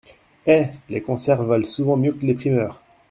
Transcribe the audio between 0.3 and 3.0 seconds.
Hé! les conserves valent souvent mieux que les primeurs!